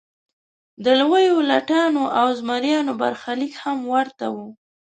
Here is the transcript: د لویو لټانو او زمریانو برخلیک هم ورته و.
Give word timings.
د 0.83 0.85
لویو 0.99 1.37
لټانو 1.51 2.03
او 2.19 2.27
زمریانو 2.39 2.93
برخلیک 3.01 3.53
هم 3.63 3.79
ورته 3.93 4.25
و. 4.35 4.37